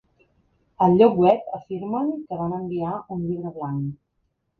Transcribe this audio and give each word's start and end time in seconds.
Al 0.85 0.95
lloc 1.01 1.19
web 1.23 1.51
afirmen 1.57 2.09
que 2.31 2.39
van 2.39 2.55
enviar 2.61 2.95
un 3.17 3.21
llibre 3.27 3.53
blanc. 3.59 3.93